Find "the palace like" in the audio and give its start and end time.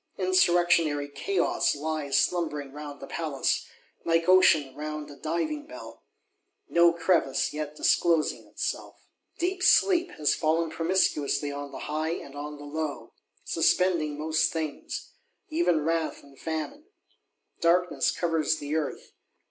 2.99-4.27